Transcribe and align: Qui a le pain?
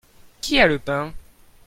Qui 0.41 0.59
a 0.59 0.65
le 0.65 0.79
pain? 0.79 1.13